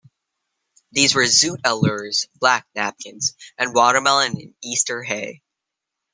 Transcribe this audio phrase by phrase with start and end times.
[0.91, 5.43] These were "Zoot Allures", "Black Napkins" and "Watermelon in Easter Hay".